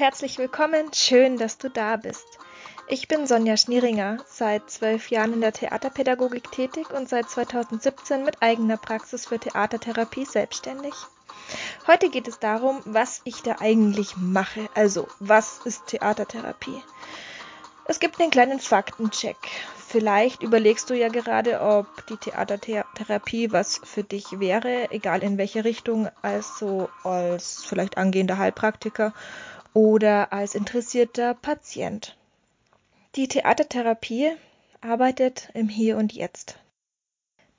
[0.00, 0.94] herzlich willkommen.
[0.94, 2.24] Schön, dass du da bist.
[2.88, 8.40] Ich bin Sonja Schnieringer, seit zwölf Jahren in der Theaterpädagogik tätig und seit 2017 mit
[8.40, 10.94] eigener Praxis für Theatertherapie selbstständig.
[11.86, 14.70] Heute geht es darum, was ich da eigentlich mache.
[14.74, 16.82] Also, was ist Theatertherapie?
[17.84, 19.36] Es gibt einen kleinen Faktencheck.
[19.86, 25.64] Vielleicht überlegst du ja gerade, ob die Theatertherapie was für dich wäre, egal in welche
[25.64, 29.12] Richtung, also als vielleicht angehender Heilpraktiker
[29.74, 32.16] oder als interessierter Patient.
[33.16, 34.32] Die Theatertherapie
[34.80, 36.58] arbeitet im Hier und Jetzt.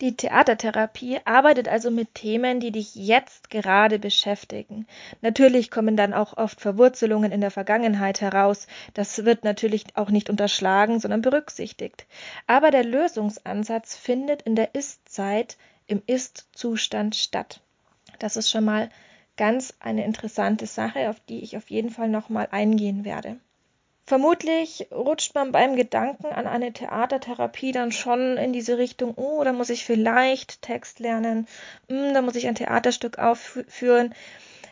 [0.01, 4.87] Die Theatertherapie arbeitet also mit Themen, die dich jetzt gerade beschäftigen.
[5.21, 8.65] Natürlich kommen dann auch oft Verwurzelungen in der Vergangenheit heraus.
[8.95, 12.07] Das wird natürlich auch nicht unterschlagen, sondern berücksichtigt.
[12.48, 17.62] Aber der Lösungsansatz findet in der Ist-Zeit im Ist-Zustand statt.
[18.17, 18.89] Das ist schon mal
[19.41, 23.37] ganz eine interessante Sache, auf die ich auf jeden Fall nochmal eingehen werde.
[24.05, 29.51] Vermutlich rutscht man beim Gedanken an eine Theatertherapie dann schon in diese Richtung, oh, da
[29.51, 31.48] muss ich vielleicht Text lernen,
[31.89, 34.13] hm, da muss ich ein Theaterstück aufführen.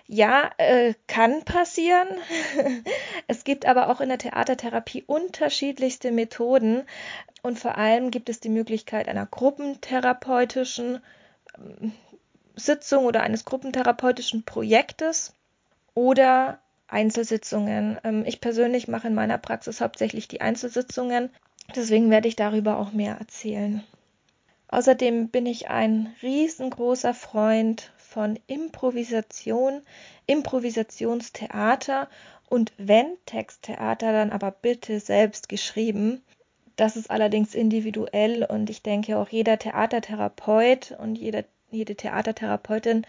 [0.05, 2.07] Ja, äh, kann passieren.
[3.27, 6.83] es gibt aber auch in der Theatertherapie unterschiedlichste Methoden
[7.41, 11.01] und vor allem gibt es die Möglichkeit einer gruppentherapeutischen
[11.57, 11.93] ähm,
[12.59, 15.33] Sitzung oder eines gruppentherapeutischen Projektes
[15.93, 17.99] oder Einzelsitzungen.
[18.03, 21.29] Ähm, ich persönlich mache in meiner Praxis hauptsächlich die Einzelsitzungen,
[21.75, 23.83] deswegen werde ich darüber auch mehr erzählen.
[24.69, 29.81] Außerdem bin ich ein riesengroßer Freund von Improvisation,
[30.27, 32.07] Improvisationstheater
[32.49, 36.23] und wenn Texttheater, dann aber bitte selbst geschrieben.
[36.75, 43.05] Das ist allerdings individuell und ich denke auch jeder Theatertherapeut und jeder, jede Theatertherapeutin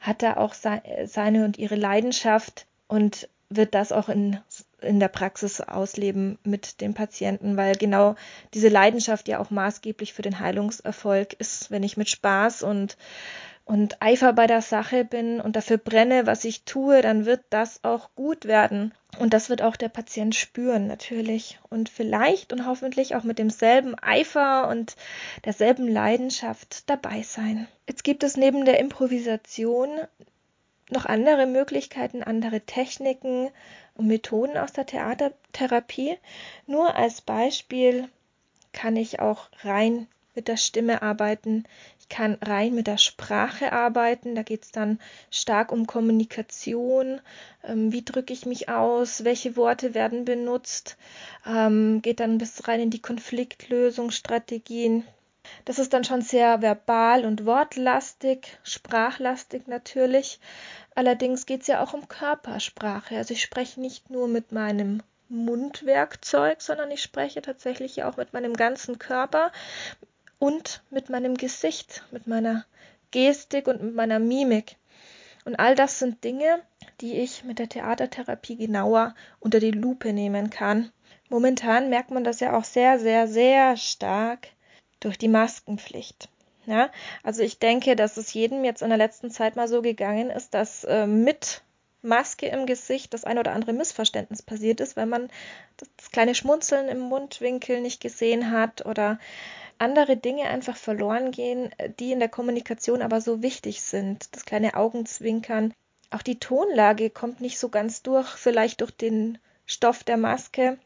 [0.00, 4.38] hat da auch seine und ihre Leidenschaft und wird das auch in,
[4.80, 8.14] in der Praxis ausleben mit dem Patienten, weil genau
[8.54, 12.96] diese Leidenschaft ja auch maßgeblich für den Heilungserfolg ist, wenn ich mit Spaß und
[13.68, 17.84] und Eifer bei der Sache bin und dafür brenne, was ich tue, dann wird das
[17.84, 18.94] auch gut werden.
[19.18, 21.58] Und das wird auch der Patient spüren, natürlich.
[21.68, 24.96] Und vielleicht und hoffentlich auch mit demselben Eifer und
[25.44, 27.68] derselben Leidenschaft dabei sein.
[27.86, 29.90] Jetzt gibt es neben der Improvisation
[30.88, 33.50] noch andere Möglichkeiten, andere Techniken
[33.94, 36.16] und Methoden aus der Theatertherapie.
[36.66, 38.08] Nur als Beispiel
[38.72, 40.08] kann ich auch rein
[40.38, 41.64] mit der Stimme arbeiten.
[42.10, 44.34] Ich kann rein mit der Sprache arbeiten.
[44.34, 44.98] Da geht es dann
[45.30, 47.20] stark um Kommunikation.
[47.62, 49.24] Ähm, wie drücke ich mich aus?
[49.24, 50.96] Welche Worte werden benutzt?
[51.46, 55.04] Ähm, geht dann bis rein in die Konfliktlösungsstrategien.
[55.66, 60.40] Das ist dann schon sehr verbal und wortlastig, sprachlastig natürlich.
[60.94, 63.18] Allerdings geht es ja auch um Körpersprache.
[63.18, 68.54] Also ich spreche nicht nur mit meinem Mundwerkzeug, sondern ich spreche tatsächlich auch mit meinem
[68.54, 69.52] ganzen Körper
[70.38, 72.64] und mit meinem Gesicht, mit meiner
[73.10, 74.76] Gestik und mit meiner Mimik.
[75.44, 76.62] Und all das sind Dinge,
[77.00, 80.92] die ich mit der Theatertherapie genauer unter die Lupe nehmen kann.
[81.28, 84.48] Momentan merkt man das ja auch sehr, sehr, sehr stark
[85.00, 86.28] durch die Maskenpflicht.
[86.66, 86.90] Ja,
[87.22, 90.52] also ich denke, dass es jedem jetzt in der letzten Zeit mal so gegangen ist,
[90.52, 91.62] dass äh, mit
[92.02, 95.30] Maske im Gesicht das ein oder andere Missverständnis passiert ist, weil man
[95.78, 99.18] das kleine Schmunzeln im Mundwinkel nicht gesehen hat oder
[99.78, 104.34] andere Dinge einfach verloren gehen, die in der Kommunikation aber so wichtig sind.
[104.34, 105.72] Das kleine Augenzwinkern.
[106.10, 110.78] Auch die Tonlage kommt nicht so ganz durch, vielleicht durch den Stoff der Maske.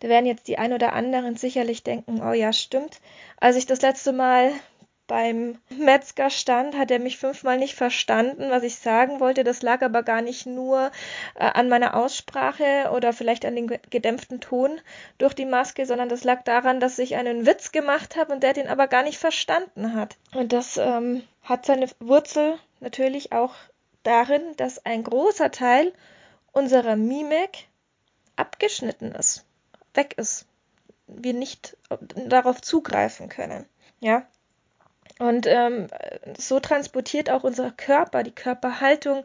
[0.00, 3.00] Da werden jetzt die ein oder anderen sicherlich denken, oh ja, stimmt.
[3.38, 4.52] Als ich das letzte Mal
[5.10, 9.42] beim Metzger stand, hat er mich fünfmal nicht verstanden, was ich sagen wollte.
[9.44, 10.90] Das lag aber gar nicht nur
[11.34, 14.80] äh, an meiner Aussprache oder vielleicht an dem gedämpften Ton
[15.18, 18.52] durch die Maske, sondern das lag daran, dass ich einen Witz gemacht habe und der
[18.52, 20.16] den aber gar nicht verstanden hat.
[20.32, 23.54] Und das ähm, hat seine Wurzel natürlich auch
[24.04, 25.92] darin, dass ein großer Teil
[26.52, 27.66] unserer Mimik
[28.36, 29.44] abgeschnitten ist
[29.94, 30.46] weg ist.
[31.06, 31.76] Wir nicht
[32.14, 33.66] darauf zugreifen können.
[34.00, 34.26] Ja.
[35.20, 35.88] Und ähm,
[36.38, 39.22] so transportiert auch unser Körper, die Körperhaltung,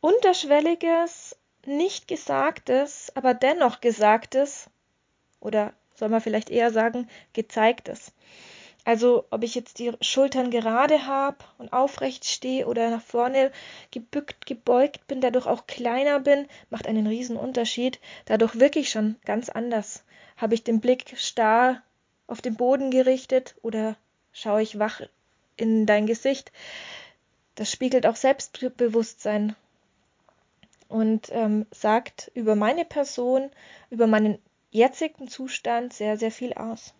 [0.00, 1.36] unterschwelliges,
[1.66, 4.70] nicht gesagtes, aber dennoch gesagtes
[5.40, 8.14] oder soll man vielleicht eher sagen, gezeigtes.
[8.86, 13.52] Also ob ich jetzt die Schultern gerade habe und aufrecht stehe oder nach vorne
[13.90, 18.00] gebückt, gebeugt bin, dadurch auch kleiner bin, macht einen riesen Unterschied.
[18.24, 20.02] Dadurch wirklich schon ganz anders.
[20.38, 21.82] Habe ich den Blick starr
[22.26, 23.94] auf den Boden gerichtet oder
[24.32, 25.00] schaue ich wach
[25.56, 26.52] in dein Gesicht?
[27.54, 29.56] Das spiegelt auch Selbstbewusstsein.
[30.88, 33.50] und ähm, sagt über meine Person,
[33.90, 34.38] über meinen
[34.70, 36.94] jetzigen Zustand sehr, sehr viel aus.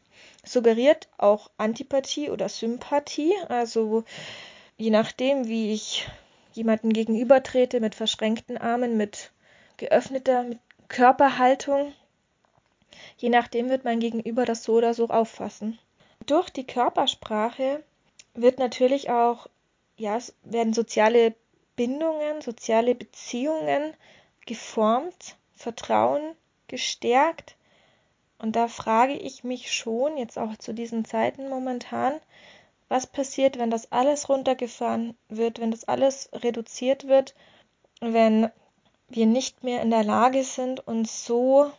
[0.45, 4.05] Suggeriert auch Antipathie oder Sympathie, also
[4.77, 6.09] je nachdem, wie ich
[6.53, 9.31] jemanden gegenübertrete mit verschränkten Armen, mit
[9.77, 10.59] geöffneter mit
[10.89, 11.93] Körperhaltung,
[13.17, 15.79] je nachdem wird mein Gegenüber das so oder so auffassen.
[16.29, 17.83] Durch die Körpersprache
[18.35, 19.47] wird natürlich auch,
[19.97, 21.35] ja, werden soziale
[21.75, 23.95] Bindungen, soziale Beziehungen
[24.45, 26.37] geformt, Vertrauen
[26.67, 27.57] gestärkt.
[28.39, 32.21] Und da frage ich mich schon, jetzt auch zu diesen Zeiten momentan,
[32.89, 37.35] was passiert, wenn das alles runtergefahren wird, wenn das alles reduziert wird,
[38.01, 38.51] wenn
[39.09, 41.73] wir nicht mehr in der Lage sind, uns so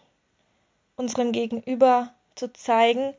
[0.95, 3.13] unserem Gegenüber zu zeigen,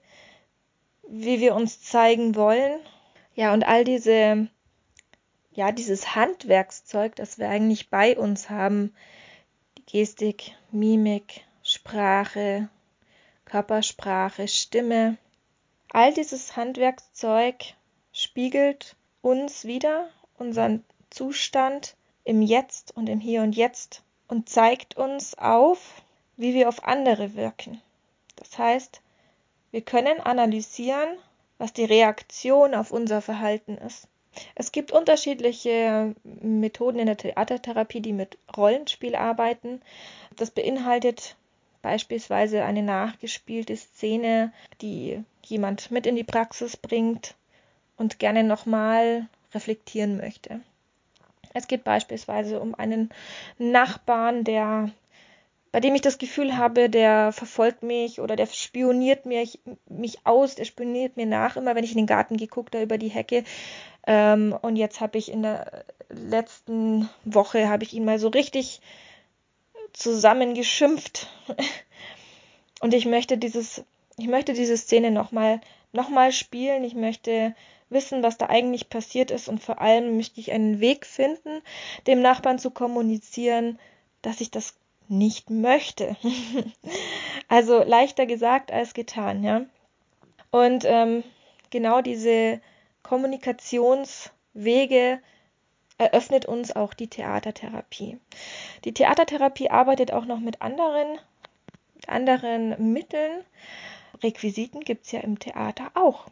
[1.11, 2.81] wie wir uns zeigen wollen.
[3.35, 4.49] Ja, und all diese
[5.53, 8.95] ja, dieses Handwerkszeug, das wir eigentlich bei uns haben,
[9.77, 12.69] die Gestik, Mimik, Sprache,
[13.45, 15.19] Körpersprache, Stimme,
[15.91, 17.75] all dieses Handwerkszeug
[18.12, 20.09] spiegelt uns wieder,
[20.39, 26.03] unseren Zustand im Jetzt und im Hier und Jetzt und zeigt uns auf,
[26.37, 27.83] wie wir auf andere wirken.
[28.37, 29.03] Das heißt,
[29.71, 31.09] wir können analysieren,
[31.59, 34.09] was die Reaktion auf unser Verhalten ist.
[34.55, 39.83] Es gibt unterschiedliche Methoden in der Theatertherapie, die mit Rollenspiel arbeiten.
[40.37, 41.37] Das beinhaltet
[41.83, 47.35] beispielsweise eine nachgespielte Szene, die jemand mit in die Praxis bringt
[47.97, 50.61] und gerne nochmal reflektieren möchte.
[51.53, 53.11] Es geht beispielsweise um einen
[53.59, 54.91] Nachbarn, der
[55.73, 60.55] bei dem ich das Gefühl habe, der verfolgt mich oder der spioniert mich, mich aus,
[60.55, 63.09] der spioniert mir nach, immer wenn ich in den Garten gehe, guckt er über die
[63.09, 63.45] Hecke,
[64.07, 68.81] ähm, und jetzt habe ich in der letzten Woche, habe ich ihn mal so richtig
[69.93, 71.29] zusammengeschimpft.
[72.81, 73.85] und ich möchte dieses,
[74.17, 75.61] ich möchte diese Szene nochmal
[75.93, 76.85] noch mal spielen.
[76.85, 77.55] Ich möchte
[77.89, 81.61] wissen, was da eigentlich passiert ist und vor allem möchte ich einen Weg finden,
[82.07, 83.79] dem Nachbarn zu kommunizieren,
[84.23, 84.75] dass ich das
[85.11, 86.17] nicht möchte.
[87.49, 89.67] also leichter gesagt als getan, ja.
[90.51, 91.23] Und ähm,
[91.71, 92.61] genau diese
[93.03, 95.21] Kommunikationswege
[95.99, 98.19] eröffnet uns auch die Theatertherapie.
[98.85, 101.19] Die Theatertherapie arbeitet auch noch mit anderen,
[102.07, 103.45] anderen Mitteln.
[104.23, 106.27] Requisiten gibt es ja im Theater auch.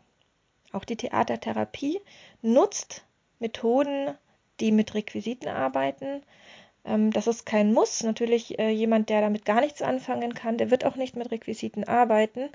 [0.72, 2.00] Auch die Theatertherapie
[2.42, 3.04] nutzt
[3.38, 4.16] Methoden,
[4.60, 6.22] die mit Requisiten arbeiten.
[6.88, 8.02] Ähm, das ist kein Muss.
[8.02, 11.84] Natürlich äh, jemand, der damit gar nichts anfangen kann, der wird auch nicht mit Requisiten
[11.84, 12.48] arbeiten.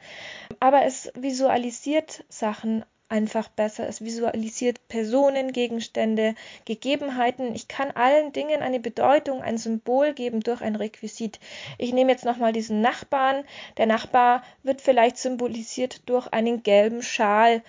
[0.60, 3.88] Aber es visualisiert Sachen einfach besser.
[3.88, 6.34] Es visualisiert Personen, Gegenstände,
[6.66, 7.54] Gegebenheiten.
[7.54, 11.40] Ich kann allen Dingen eine Bedeutung, ein Symbol geben durch ein Requisit.
[11.78, 13.44] Ich nehme jetzt nochmal diesen Nachbarn.
[13.78, 17.62] Der Nachbar wird vielleicht symbolisiert durch einen gelben Schal,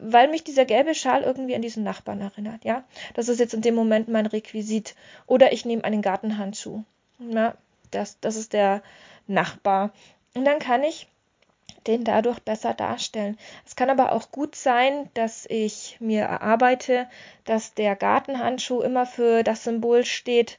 [0.00, 2.64] weil mich dieser gelbe Schal irgendwie an diesen Nachbarn erinnert.
[2.64, 2.84] Ja,
[3.14, 4.94] das ist jetzt in dem Moment mein Requisit.
[5.26, 6.82] Oder ich nehme einen Gartenhandschuh.
[7.18, 7.54] Ja,
[7.90, 8.82] das, das ist der
[9.26, 9.92] Nachbar.
[10.34, 11.08] Und dann kann ich
[11.86, 13.38] den dadurch besser darstellen.
[13.64, 17.08] Es kann aber auch gut sein, dass ich mir erarbeite,
[17.44, 20.58] dass der Gartenhandschuh immer für das Symbol steht,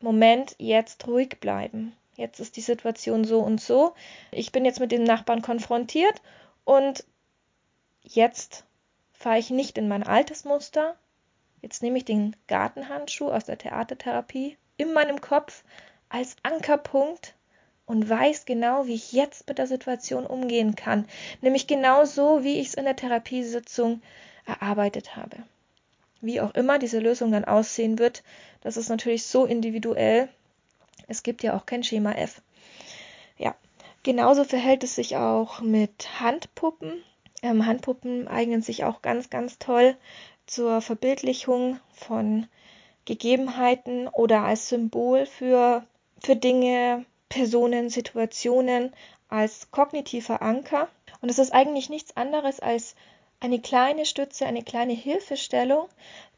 [0.00, 1.96] Moment, jetzt ruhig bleiben.
[2.16, 3.94] Jetzt ist die Situation so und so.
[4.30, 6.20] Ich bin jetzt mit dem Nachbarn konfrontiert
[6.64, 7.04] und
[8.06, 8.64] jetzt
[9.12, 10.96] fahre ich nicht in mein altes Muster.
[11.62, 15.64] Jetzt nehme ich den Gartenhandschuh aus der Theatertherapie in meinem Kopf
[16.08, 17.34] als Ankerpunkt
[17.86, 21.06] und weiß genau, wie ich jetzt mit der Situation umgehen kann.
[21.40, 24.02] Nämlich genau so, wie ich es in der Therapiesitzung
[24.44, 25.38] erarbeitet habe.
[26.20, 28.22] Wie auch immer diese Lösung dann aussehen wird,
[28.60, 30.28] das ist natürlich so individuell.
[31.08, 32.42] Es gibt ja auch kein Schema F.
[33.38, 33.54] Ja,
[34.02, 37.02] genauso verhält es sich auch mit Handpuppen.
[37.42, 39.96] Ähm, Handpuppen eignen sich auch ganz, ganz toll
[40.46, 42.46] zur Verbildlichung von
[43.04, 45.84] Gegebenheiten oder als Symbol für,
[46.20, 48.92] für Dinge, Personen, Situationen
[49.28, 50.88] als kognitiver Anker.
[51.20, 52.94] Und es ist eigentlich nichts anderes als
[53.40, 55.88] eine kleine Stütze, eine kleine Hilfestellung.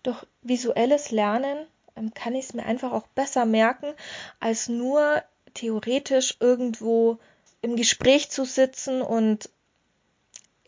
[0.02, 3.94] Durch visuelles Lernen ähm, kann ich es mir einfach auch besser merken,
[4.40, 5.22] als nur
[5.54, 7.18] theoretisch irgendwo
[7.60, 9.50] im Gespräch zu sitzen und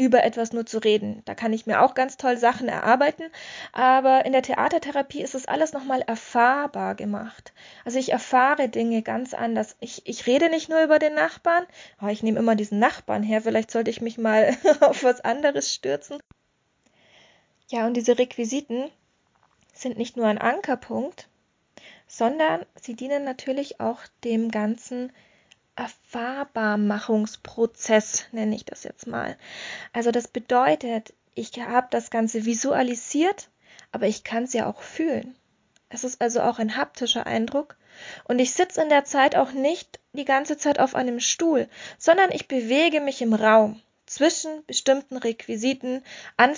[0.01, 1.21] über etwas nur zu reden.
[1.27, 3.25] Da kann ich mir auch ganz toll Sachen erarbeiten,
[3.73, 7.53] aber in der Theatertherapie ist es alles nochmal erfahrbar gemacht.
[7.85, 9.77] Also ich erfahre Dinge ganz anders.
[9.79, 11.67] Ich, ich rede nicht nur über den Nachbarn,
[12.01, 15.75] oh, ich nehme immer diesen Nachbarn her, vielleicht sollte ich mich mal auf was anderes
[15.75, 16.19] stürzen.
[17.69, 18.91] Ja, und diese Requisiten
[19.75, 21.29] sind nicht nur ein Ankerpunkt,
[22.07, 25.13] sondern sie dienen natürlich auch dem ganzen
[25.81, 29.39] Erfahrbarmachungsprozess, nenne ich das jetzt mal.
[29.93, 33.49] Also das bedeutet, ich habe das Ganze visualisiert,
[33.91, 35.35] aber ich kann es ja auch fühlen.
[35.89, 37.79] Es ist also auch ein haptischer Eindruck.
[38.25, 41.67] Und ich sitze in der Zeit auch nicht die ganze Zeit auf einem Stuhl,
[41.99, 46.05] sondern ich bewege mich im Raum zwischen bestimmten Requisiten,
[46.37, 46.55] an,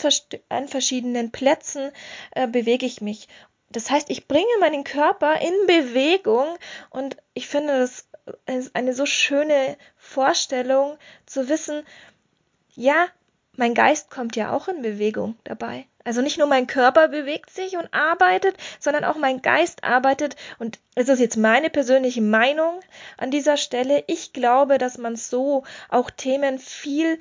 [0.49, 1.93] an verschiedenen Plätzen
[2.33, 3.29] äh, bewege ich mich.
[3.73, 6.57] Das heißt, ich bringe meinen Körper in Bewegung
[6.91, 8.07] und ich finde das
[8.47, 11.85] ist eine so schöne Vorstellung zu wissen,
[12.75, 13.09] ja,
[13.57, 15.87] mein Geist kommt ja auch in Bewegung dabei.
[16.05, 20.37] Also nicht nur mein Körper bewegt sich und arbeitet, sondern auch mein Geist arbeitet.
[20.59, 22.81] Und es ist jetzt meine persönliche Meinung
[23.19, 24.03] an dieser Stelle.
[24.07, 27.19] Ich glaube, dass man so auch Themen viel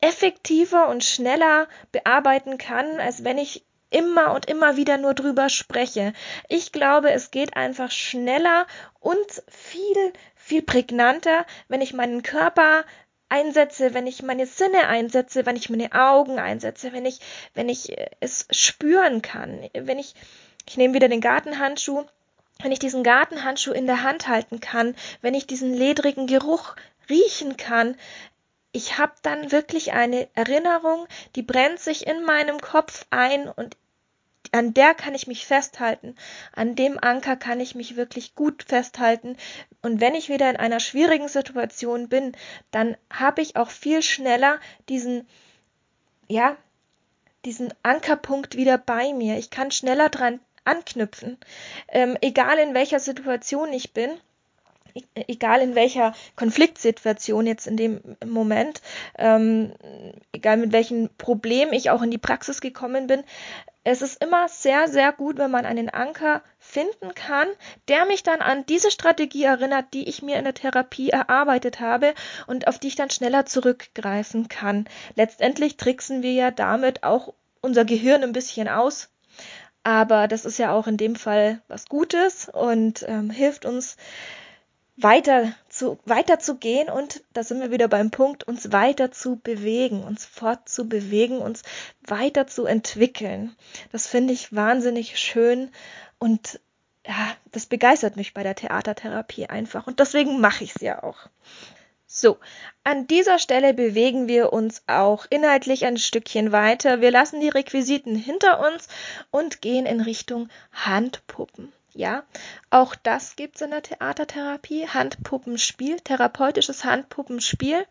[0.00, 6.12] effektiver und schneller bearbeiten kann, als wenn ich immer und immer wieder nur drüber spreche.
[6.48, 8.66] Ich glaube, es geht einfach schneller
[9.00, 12.84] und viel, viel prägnanter, wenn ich meinen Körper
[13.28, 17.20] einsetze, wenn ich meine Sinne einsetze, wenn ich meine Augen einsetze, wenn ich,
[17.54, 20.14] wenn ich äh, es spüren kann, wenn ich,
[20.66, 22.04] ich nehme wieder den Gartenhandschuh,
[22.60, 26.74] wenn ich diesen Gartenhandschuh in der Hand halten kann, wenn ich diesen ledrigen Geruch
[27.08, 27.96] riechen kann,
[28.72, 31.06] ich habe dann wirklich eine Erinnerung,
[31.36, 33.76] die brennt sich in meinem Kopf ein und
[34.52, 36.16] an der kann ich mich festhalten.
[36.52, 39.36] An dem Anker kann ich mich wirklich gut festhalten.
[39.82, 42.32] Und wenn ich wieder in einer schwierigen Situation bin,
[42.70, 44.58] dann habe ich auch viel schneller
[44.88, 45.28] diesen,
[46.28, 46.56] ja,
[47.44, 49.36] diesen Ankerpunkt wieder bei mir.
[49.38, 51.38] Ich kann schneller dran anknüpfen.
[51.88, 54.10] Ähm, egal in welcher Situation ich bin
[55.14, 58.80] egal in welcher Konfliktsituation jetzt in dem Moment,
[59.16, 59.72] ähm,
[60.32, 63.22] egal mit welchem Problem ich auch in die Praxis gekommen bin,
[63.90, 67.48] es ist immer sehr, sehr gut, wenn man einen Anker finden kann,
[67.88, 72.12] der mich dann an diese Strategie erinnert, die ich mir in der Therapie erarbeitet habe
[72.46, 74.86] und auf die ich dann schneller zurückgreifen kann.
[75.14, 79.08] Letztendlich tricksen wir ja damit auch unser Gehirn ein bisschen aus.
[79.84, 83.96] Aber das ist ja auch in dem Fall was Gutes und ähm, hilft uns
[85.00, 89.36] weiter zu, weiter zu gehen und da sind wir wieder beim Punkt, uns weiter zu
[89.36, 91.62] bewegen, uns fortzubewegen, uns
[92.02, 93.54] weiter zu entwickeln.
[93.92, 95.70] Das finde ich wahnsinnig schön
[96.18, 96.60] und
[97.06, 101.28] ja, das begeistert mich bei der Theatertherapie einfach und deswegen mache ich es ja auch.
[102.10, 102.38] So,
[102.84, 107.02] an dieser Stelle bewegen wir uns auch inhaltlich ein Stückchen weiter.
[107.02, 108.88] Wir lassen die Requisiten hinter uns
[109.30, 111.70] und gehen in Richtung Handpuppen.
[111.98, 112.22] Ja,
[112.70, 114.86] auch das gibt's in der Theatertherapie.
[114.86, 117.84] Handpuppenspiel, therapeutisches Handpuppenspiel.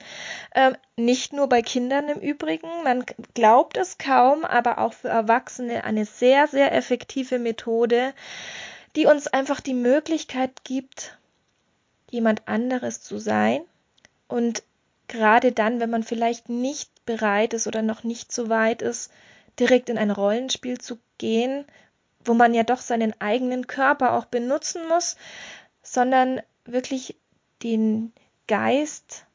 [0.56, 2.70] Ähm, nicht nur bei Kindern im Übrigen.
[2.86, 8.14] Man glaubt es kaum, aber auch für Erwachsene eine sehr, sehr effektive Methode,
[8.96, 11.18] die uns einfach die Möglichkeit gibt,
[12.10, 13.60] jemand anderes zu sein.
[14.30, 14.64] Und
[15.10, 19.12] gerade dann, wenn man vielleicht nicht bereit ist oder noch nicht so weit ist,
[19.60, 21.66] direkt in ein Rollenspiel zu gehen
[22.28, 25.16] wo man ja doch seinen eigenen Körper auch benutzen muss,
[25.82, 27.16] sondern wirklich
[27.64, 28.14] den
[28.48, 29.26] Geist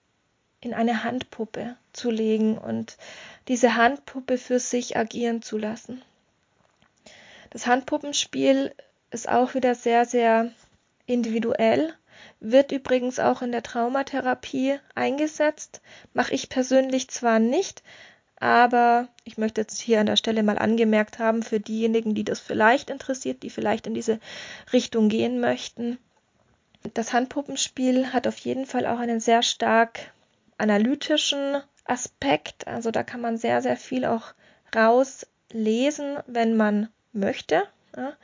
[0.60, 2.96] in eine Handpuppe zu legen und
[3.48, 6.02] diese Handpuppe für sich agieren zu lassen.
[7.50, 8.74] Das Handpuppenspiel
[9.10, 10.50] ist auch wieder sehr, sehr
[11.06, 11.92] individuell,
[12.40, 15.82] wird übrigens auch in der Traumatherapie eingesetzt,
[16.14, 17.82] mache ich persönlich zwar nicht,
[18.42, 22.40] aber ich möchte jetzt hier an der Stelle mal angemerkt haben, für diejenigen, die das
[22.40, 24.18] vielleicht interessiert, die vielleicht in diese
[24.72, 25.96] Richtung gehen möchten.
[26.94, 30.12] Das Handpuppenspiel hat auf jeden Fall auch einen sehr stark
[30.58, 32.66] analytischen Aspekt.
[32.66, 34.34] Also da kann man sehr, sehr viel auch
[34.74, 37.62] rauslesen, wenn man möchte.
[37.96, 38.14] Ja.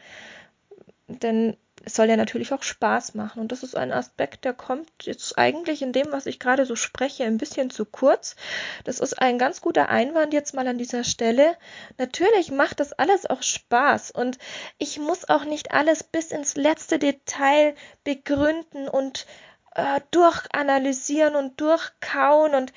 [1.06, 3.40] Denn es soll ja natürlich auch Spaß machen.
[3.40, 6.76] Und das ist ein Aspekt, der kommt jetzt eigentlich in dem, was ich gerade so
[6.76, 8.36] spreche, ein bisschen zu kurz.
[8.84, 11.56] Das ist ein ganz guter Einwand jetzt mal an dieser Stelle.
[11.96, 14.38] Natürlich macht das alles auch Spaß und
[14.78, 19.26] ich muss auch nicht alles bis ins letzte Detail begründen und
[19.74, 22.72] äh, durchanalysieren und durchkauen und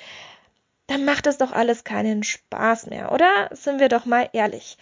[0.88, 3.50] dann macht das doch alles keinen Spaß mehr, oder?
[3.52, 4.78] Sind wir doch mal ehrlich.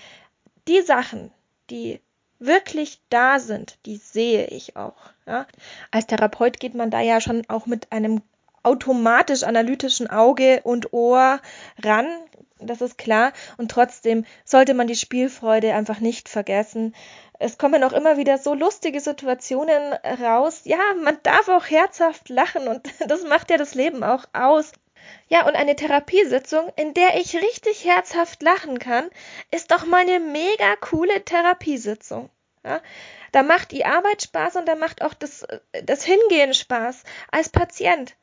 [0.67, 1.31] Die Sachen,
[1.69, 2.01] die
[2.39, 4.95] wirklich da sind, die sehe ich auch.
[5.25, 5.45] Ja.
[5.91, 8.21] Als Therapeut geht man da ja schon auch mit einem
[8.63, 11.39] automatisch analytischen Auge und Ohr
[11.83, 12.07] ran,
[12.59, 13.31] das ist klar.
[13.57, 16.93] Und trotzdem sollte man die Spielfreude einfach nicht vergessen.
[17.39, 20.61] Es kommen auch immer wieder so lustige Situationen raus.
[20.65, 24.73] Ja, man darf auch herzhaft lachen und das macht ja das Leben auch aus.
[25.27, 29.09] Ja, und eine Therapiesitzung, in der ich richtig herzhaft lachen kann,
[29.51, 32.29] ist doch mal eine mega coole Therapiesitzung.
[32.63, 32.81] Ja?
[33.31, 35.45] Da macht die Arbeit Spaß und da macht auch das,
[35.83, 38.15] das Hingehen Spaß als Patient.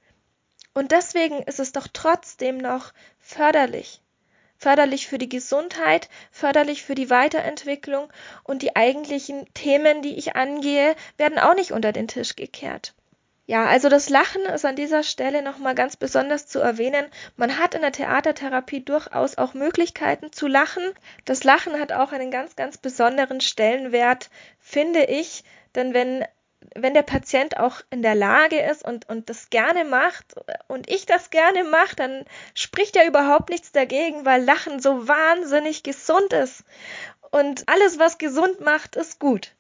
[0.75, 4.03] Und deswegen ist es doch trotzdem noch förderlich.
[4.59, 8.13] Förderlich für die Gesundheit, förderlich für die Weiterentwicklung
[8.43, 12.95] und die eigentlichen Themen, die ich angehe, werden auch nicht unter den Tisch gekehrt.
[13.49, 17.07] Ja, also das Lachen ist an dieser Stelle nochmal ganz besonders zu erwähnen.
[17.37, 20.83] Man hat in der Theatertherapie durchaus auch Möglichkeiten zu lachen.
[21.25, 25.45] Das Lachen hat auch einen ganz, ganz besonderen Stellenwert, finde ich.
[25.77, 26.25] Denn wenn,
[26.75, 30.35] wenn der Patient auch in der Lage ist und, und das gerne macht
[30.67, 32.25] und ich das gerne mache, dann
[32.55, 36.65] spricht er überhaupt nichts dagegen, weil Lachen so wahnsinnig gesund ist.
[37.31, 39.53] Und alles, was gesund macht, ist gut.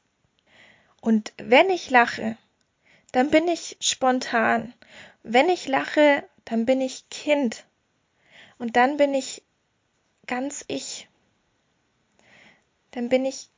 [1.00, 2.37] Und wenn ich lache,
[3.16, 4.75] dann bin ich spontan.
[5.23, 7.64] Wenn ich lache, dann bin ich Kind.
[8.58, 9.42] Und dann bin ich
[10.26, 11.08] ganz ich.
[12.90, 13.49] Dann bin ich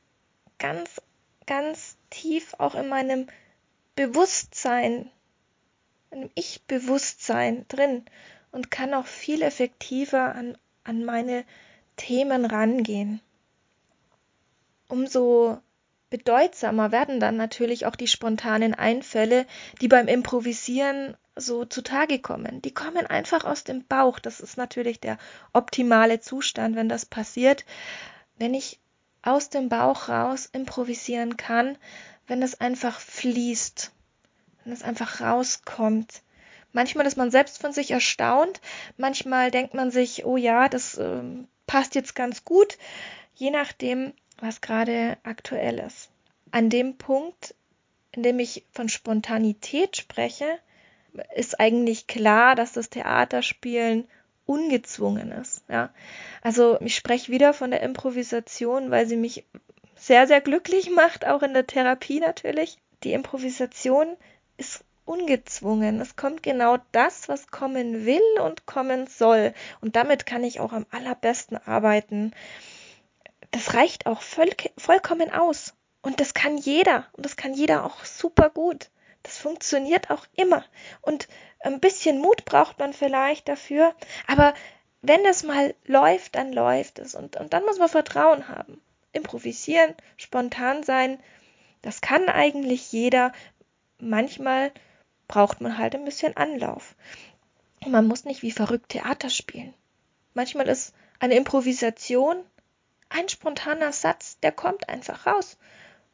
[0.59, 1.01] ganz,
[1.45, 3.27] ganz tief auch in meinem
[3.97, 5.11] Bewusstsein,
[6.11, 8.05] in einem Ich-Bewusstsein drin
[8.53, 11.43] und kann auch viel effektiver an, an meine
[11.97, 13.19] Themen rangehen.
[14.87, 15.59] Umso
[16.09, 19.45] bedeutsamer werden dann natürlich auch die spontanen Einfälle,
[19.81, 22.61] die beim Improvisieren so zutage kommen.
[22.61, 24.19] Die kommen einfach aus dem Bauch.
[24.19, 25.17] Das ist natürlich der
[25.53, 27.65] optimale Zustand, wenn das passiert.
[28.37, 28.79] Wenn ich
[29.21, 31.77] aus dem Bauch raus improvisieren kann,
[32.27, 33.91] wenn es einfach fließt,
[34.63, 36.21] wenn es einfach rauskommt.
[36.71, 38.61] Manchmal ist man selbst von sich erstaunt,
[38.97, 41.21] manchmal denkt man sich, oh ja, das äh,
[41.65, 42.77] passt jetzt ganz gut,
[43.33, 46.09] je nachdem, was gerade aktuell ist.
[46.51, 47.55] An dem Punkt,
[48.11, 50.45] in dem ich von Spontanität spreche,
[51.35, 54.07] ist eigentlich klar, dass das Theaterspielen
[54.45, 55.63] ungezwungen ist.
[55.69, 55.89] Ja.
[56.41, 59.45] Also ich spreche wieder von der Improvisation, weil sie mich
[59.95, 62.77] sehr, sehr glücklich macht, auch in der Therapie natürlich.
[63.03, 64.15] Die Improvisation
[64.57, 65.99] ist ungezwungen.
[65.99, 69.53] Es kommt genau das, was kommen will und kommen soll.
[69.81, 72.31] Und damit kann ich auch am allerbesten arbeiten
[73.51, 75.73] das reicht auch voll, vollkommen aus.
[76.01, 77.07] Und das kann jeder.
[77.13, 78.89] Und das kann jeder auch super gut.
[79.23, 80.63] Das funktioniert auch immer.
[81.01, 81.27] Und
[81.59, 83.93] ein bisschen Mut braucht man vielleicht dafür.
[84.27, 84.53] Aber
[85.01, 87.15] wenn das mal läuft, dann läuft es.
[87.15, 88.81] Und, und dann muss man Vertrauen haben.
[89.11, 91.19] Improvisieren, spontan sein.
[91.81, 93.33] Das kann eigentlich jeder.
[93.97, 94.71] Manchmal
[95.27, 96.95] braucht man halt ein bisschen Anlauf.
[97.85, 99.73] man muss nicht wie verrückt Theater spielen.
[100.33, 102.43] Manchmal ist eine Improvisation
[103.09, 105.57] ein spontaner Satz, der kommt einfach raus.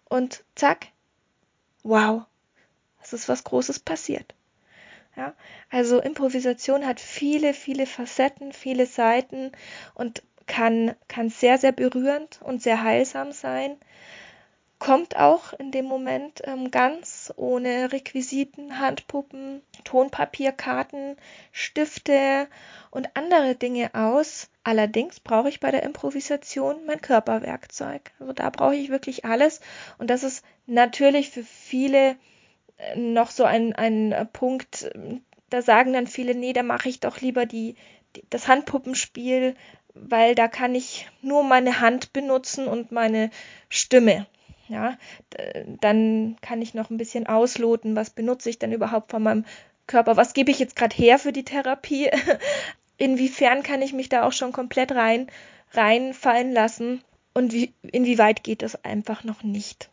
[0.06, 0.88] Und zack,
[1.84, 2.24] wow,
[3.02, 4.34] es ist was Großes passiert.
[5.16, 5.34] Ja,
[5.70, 9.52] also Improvisation hat viele, viele Facetten, viele Seiten
[9.94, 13.78] und kann, kann sehr, sehr berührend und sehr heilsam sein
[14.80, 21.16] kommt auch in dem Moment ähm, ganz ohne Requisiten, Handpuppen, Tonpapier, Karten,
[21.52, 22.48] Stifte
[22.92, 24.50] und andere Dinge aus.
[24.64, 28.12] Allerdings brauche ich bei der Improvisation mein Körperwerkzeug.
[28.20, 29.62] Also da brauche ich wirklich alles.
[29.98, 32.18] Und das ist natürlich für viele
[32.78, 34.92] äh, noch so ein, ein Punkt,
[35.50, 37.76] da sagen dann viele, nee, da mache ich doch lieber die,
[38.16, 39.56] die, das Handpuppenspiel,
[39.94, 43.30] weil da kann ich nur meine Hand benutzen und meine
[43.70, 44.28] Stimme
[44.68, 44.98] ja,
[45.82, 49.46] dann kann ich noch ein bisschen ausloten, was benutze ich denn überhaupt von meinem
[49.88, 52.10] Körper, was gebe ich jetzt gerade her für die Therapie,
[52.98, 55.28] inwiefern kann ich mich da auch schon komplett rein
[55.72, 57.04] reinfallen lassen?
[57.34, 59.90] Und wie, inwieweit geht das einfach noch nicht.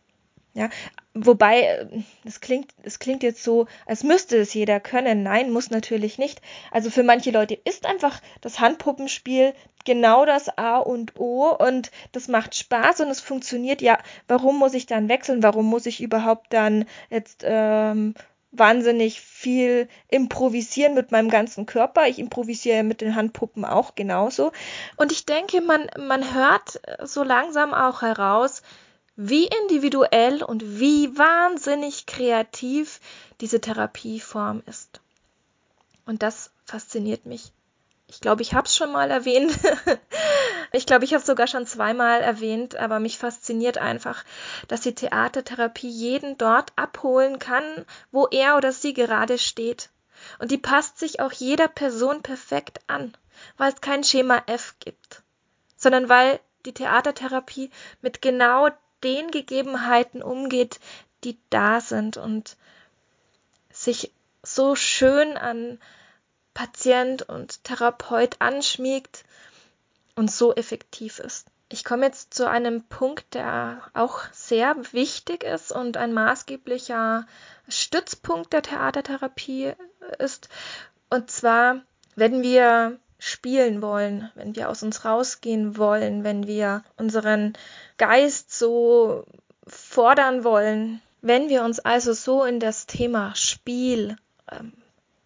[0.55, 0.69] Ja,
[1.15, 1.87] wobei, äh,
[2.25, 5.23] das klingt, es klingt jetzt so, als müsste es jeder können.
[5.23, 6.43] Nein, muss natürlich nicht.
[6.71, 12.29] Also für manche Leute ist einfach das Handpuppenspiel genau das A und O und das
[12.29, 13.81] macht Spaß und es funktioniert.
[13.81, 15.43] Ja, warum muss ich dann wechseln?
[15.43, 18.15] Warum muss ich überhaupt dann jetzt ähm,
[18.53, 22.07] wahnsinnig viel improvisieren mit meinem ganzen Körper.
[22.07, 24.53] Ich improvisiere mit den Handpuppen auch genauso.
[24.99, 28.63] Und ich denke, man, man hört so langsam auch heraus,
[29.29, 33.01] wie individuell und wie wahnsinnig kreativ
[33.41, 35.01] diese Therapieform ist.
[36.07, 37.53] Und das fasziniert mich.
[38.09, 39.53] Ich glaube, ich habe es schon mal erwähnt.
[40.73, 44.25] ich glaube, ich habe es sogar schon zweimal erwähnt, aber mich fasziniert einfach,
[44.69, 47.65] dass die Theatertherapie jeden dort abholen kann,
[48.11, 49.91] wo er oder sie gerade steht.
[50.41, 53.17] Und die passt sich auch jeder Person perfekt an,
[53.57, 55.23] weil es kein Schema F gibt,
[55.77, 57.71] sondern weil die Theatertherapie
[58.03, 58.69] mit genau
[59.05, 60.81] den Gegebenheiten umgeht,
[61.25, 62.57] die da sind und
[63.71, 64.13] sich
[64.43, 65.79] so schön an
[66.55, 69.25] Patient und Therapeut anschmiegt
[70.15, 71.47] und so effektiv ist.
[71.69, 77.27] Ich komme jetzt zu einem Punkt, der auch sehr wichtig ist und ein maßgeblicher
[77.67, 79.73] Stützpunkt der Theatertherapie
[80.19, 80.51] ist.
[81.09, 81.81] Und zwar,
[82.15, 82.99] wenn wir
[83.43, 87.55] spielen wollen, wenn wir aus uns rausgehen wollen, wenn wir unseren
[87.99, 89.25] Geist so
[89.67, 94.17] fordern wollen, wenn wir uns also so in das Thema Spiel,
[94.49, 94.73] ähm,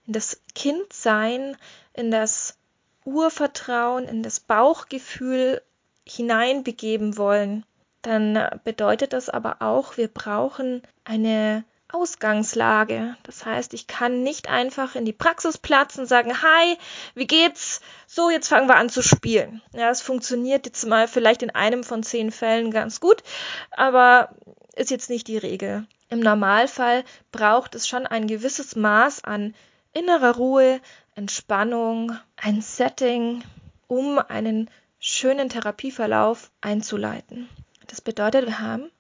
[0.06, 1.58] in das Kindsein,
[1.92, 2.56] in das
[3.04, 5.60] Urvertrauen, in das Bauchgefühl
[6.06, 7.66] hineinbegeben wollen,
[8.00, 13.16] dann bedeutet das aber auch, wir brauchen eine Ausgangslage.
[13.22, 16.76] Das heißt, ich kann nicht einfach in die Praxis platzen und sagen, hi,
[17.14, 17.80] wie geht's?
[18.06, 19.62] So, jetzt fangen wir an zu spielen.
[19.72, 23.22] Ja, es funktioniert jetzt mal vielleicht in einem von zehn Fällen ganz gut,
[23.70, 24.30] aber
[24.74, 25.86] ist jetzt nicht die Regel.
[26.08, 29.54] Im Normalfall braucht es schon ein gewisses Maß an
[29.92, 30.80] innerer Ruhe,
[31.14, 33.42] Entspannung, ein Setting,
[33.88, 37.48] um einen schönen Therapieverlauf einzuleiten.
[37.86, 38.90] Das bedeutet, wir haben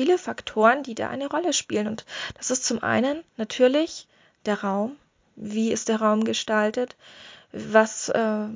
[0.00, 1.86] viele Faktoren, die da eine Rolle spielen.
[1.86, 2.06] Und
[2.38, 4.08] das ist zum einen natürlich
[4.46, 4.96] der Raum.
[5.36, 6.96] Wie ist der Raum gestaltet?
[7.52, 8.46] Was äh,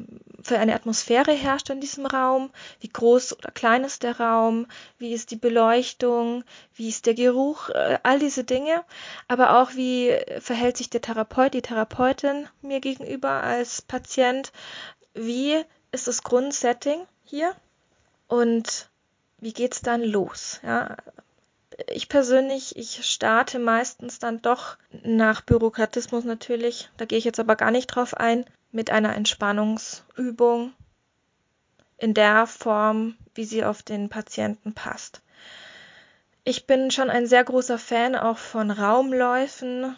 [0.42, 2.50] für eine Atmosphäre herrscht in diesem Raum?
[2.80, 4.66] Wie groß oder klein ist der Raum?
[4.96, 6.44] Wie ist die Beleuchtung?
[6.74, 7.68] Wie ist der Geruch?
[7.68, 8.82] Äh, all diese Dinge.
[9.28, 14.50] Aber auch, wie verhält sich der Therapeut, die Therapeutin mir gegenüber als Patient?
[15.12, 17.54] Wie ist das Grundsetting hier
[18.28, 18.88] und
[19.44, 20.58] wie geht's dann los?
[20.62, 20.96] Ja,
[21.88, 27.56] ich persönlich, ich starte meistens dann doch nach Bürokratismus natürlich, da gehe ich jetzt aber
[27.56, 30.72] gar nicht drauf ein, mit einer Entspannungsübung
[31.96, 35.22] in der Form, wie sie auf den Patienten passt.
[36.44, 39.96] Ich bin schon ein sehr großer Fan auch von Raumläufen,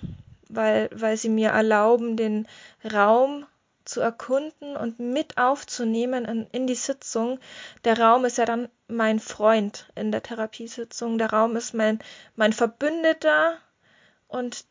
[0.49, 2.47] weil, weil sie mir erlauben, den
[2.85, 3.47] Raum
[3.85, 7.41] zu erkunden und mit aufzunehmen in, in die Sitzung.
[7.85, 11.19] Der Raum ist ja dann mein Freund in der Therapiesitzung.
[11.19, 12.01] Der Raum ist mein,
[12.35, 13.59] mein Verbündeter
[14.29, 14.65] und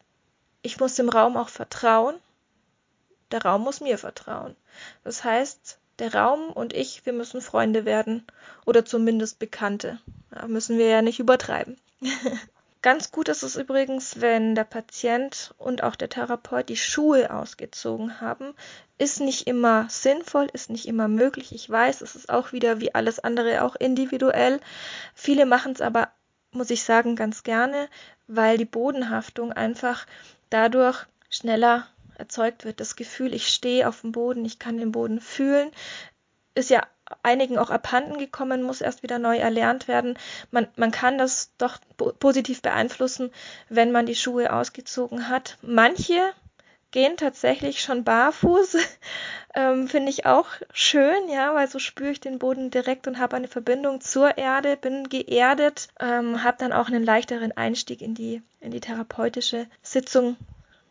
[0.62, 2.16] ich muss dem Raum auch vertrauen.
[3.32, 4.56] Der Raum muss mir vertrauen.
[5.04, 8.26] Das heißt, der Raum und ich, wir müssen Freunde werden
[8.66, 10.00] oder zumindest Bekannte.
[10.32, 11.78] Da müssen wir ja nicht übertreiben.
[12.86, 18.22] Ganz gut ist es übrigens, wenn der Patient und auch der Therapeut die Schuhe ausgezogen
[18.22, 18.54] haben.
[19.00, 21.52] Ist nicht immer sinnvoll, ist nicht immer möglich.
[21.52, 24.60] Ich weiß, es ist auch wieder wie alles andere auch individuell.
[25.16, 26.10] Viele machen es aber,
[26.52, 27.90] muss ich sagen, ganz gerne,
[28.28, 30.06] weil die Bodenhaftung einfach
[30.52, 31.88] dadurch schneller
[32.20, 32.80] erzeugt wird.
[32.80, 35.72] Das Gefühl, ich stehe auf dem Boden, ich kann den Boden fühlen,
[36.54, 36.84] ist ja
[37.24, 40.18] einigen auch abhanden gekommen, muss erst wieder neu erlernt werden.
[40.52, 41.80] Man, man kann das doch
[42.20, 43.32] positiv beeinflussen,
[43.70, 45.58] wenn man die Schuhe ausgezogen hat.
[45.62, 46.34] Manche
[46.92, 48.78] gehen tatsächlich schon barfuß,
[49.54, 53.36] ähm, finde ich auch schön, ja, weil so spüre ich den Boden direkt und habe
[53.36, 58.42] eine Verbindung zur Erde, bin geerdet, ähm, habe dann auch einen leichteren Einstieg in die
[58.62, 60.38] in die therapeutische Sitzung.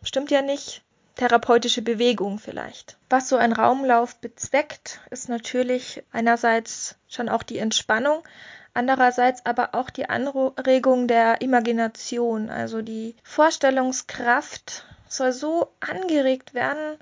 [0.02, 0.83] Stimmt ja nicht,
[1.16, 2.96] therapeutische Bewegung vielleicht.
[3.08, 8.22] Was so ein Raumlauf bezweckt, ist natürlich einerseits schon auch die Entspannung,
[8.72, 16.98] andererseits aber auch die Anregung der Imagination, also die Vorstellungskraft soll so angeregt werden,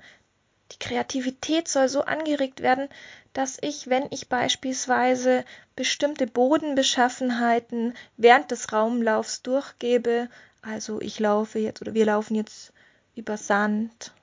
[0.71, 2.89] die Kreativität soll so angeregt werden,
[3.33, 5.43] dass ich, wenn ich beispielsweise
[5.75, 10.29] bestimmte Bodenbeschaffenheiten während des Raumlaufs durchgebe,
[10.61, 12.72] also ich laufe jetzt oder wir laufen jetzt
[13.15, 14.13] über Sand,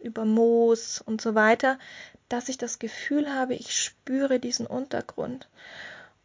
[0.00, 1.78] über Moos und so weiter,
[2.28, 5.48] dass ich das Gefühl habe, ich spüre diesen Untergrund.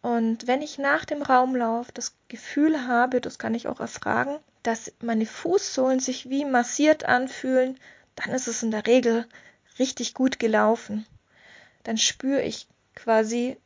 [0.02, 4.92] Und wenn ich nach dem Raumlauf das Gefühl habe, das kann ich auch erfragen, dass
[5.02, 7.78] meine Fußsohlen sich wie massiert anfühlen,
[8.16, 9.28] dann ist es in der Regel
[9.80, 11.06] richtig gut gelaufen.
[11.84, 13.58] Dann spüre ich quasi,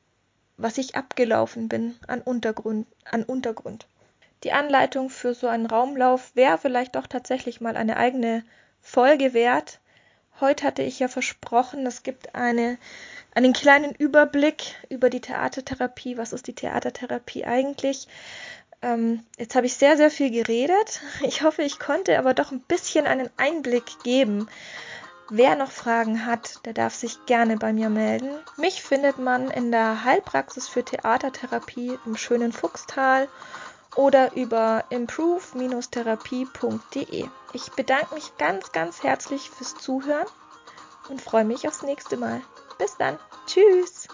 [0.57, 3.87] was ich abgelaufen bin an Untergrund, an Untergrund
[4.43, 8.43] die Anleitung für so einen Raumlauf wäre vielleicht doch tatsächlich mal eine eigene
[8.81, 9.79] Folge wert.
[10.39, 12.77] Heute hatte ich ja versprochen, es gibt eine,
[13.33, 16.17] einen kleinen Überblick über die Theatertherapie.
[16.17, 18.07] Was ist die Theatertherapie eigentlich?
[18.81, 21.01] Ähm, jetzt habe ich sehr, sehr viel geredet.
[21.23, 24.47] Ich hoffe, ich konnte aber doch ein bisschen einen Einblick geben.
[25.29, 28.29] Wer noch Fragen hat, der darf sich gerne bei mir melden.
[28.57, 33.27] Mich findet man in der Heilpraxis für Theatertherapie im schönen Fuchstal
[33.95, 37.25] oder über improve-therapie.de.
[37.53, 40.27] Ich bedanke mich ganz, ganz herzlich fürs Zuhören
[41.09, 42.41] und freue mich aufs nächste Mal.
[42.77, 43.17] Bis dann.
[43.45, 44.04] Tschüss.